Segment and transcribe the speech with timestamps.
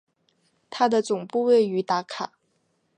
[0.71, 2.33] 它的总部位于达卡。